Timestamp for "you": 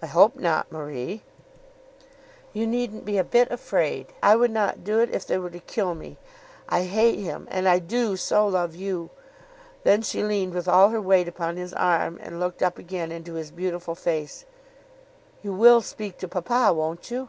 2.54-2.66, 8.74-9.10, 15.42-15.52, 17.10-17.28